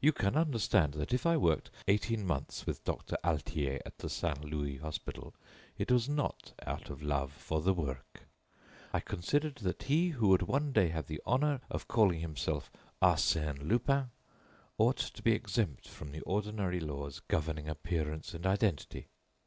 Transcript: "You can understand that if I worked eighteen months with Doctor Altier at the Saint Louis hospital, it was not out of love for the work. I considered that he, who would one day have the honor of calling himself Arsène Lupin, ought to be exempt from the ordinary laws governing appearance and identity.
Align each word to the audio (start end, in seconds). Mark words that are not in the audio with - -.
"You 0.00 0.14
can 0.14 0.34
understand 0.34 0.94
that 0.94 1.12
if 1.12 1.26
I 1.26 1.36
worked 1.36 1.70
eighteen 1.88 2.24
months 2.26 2.64
with 2.64 2.84
Doctor 2.84 3.18
Altier 3.22 3.80
at 3.84 3.98
the 3.98 4.08
Saint 4.08 4.42
Louis 4.42 4.78
hospital, 4.78 5.34
it 5.76 5.90
was 5.92 6.08
not 6.08 6.54
out 6.66 6.88
of 6.88 7.02
love 7.02 7.32
for 7.34 7.60
the 7.60 7.74
work. 7.74 8.22
I 8.94 9.00
considered 9.00 9.56
that 9.56 9.82
he, 9.82 10.08
who 10.08 10.28
would 10.28 10.40
one 10.40 10.72
day 10.72 10.88
have 10.88 11.06
the 11.06 11.20
honor 11.26 11.60
of 11.68 11.86
calling 11.86 12.20
himself 12.20 12.70
Arsène 13.02 13.68
Lupin, 13.68 14.08
ought 14.78 14.96
to 14.96 15.22
be 15.22 15.32
exempt 15.32 15.86
from 15.86 16.12
the 16.12 16.22
ordinary 16.22 16.80
laws 16.80 17.20
governing 17.28 17.68
appearance 17.68 18.32
and 18.32 18.46
identity. 18.46 19.08